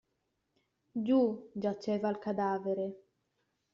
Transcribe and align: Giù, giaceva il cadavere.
Giù, 1.05 1.51
giaceva 1.53 2.09
il 2.09 2.17
cadavere. 2.17 2.87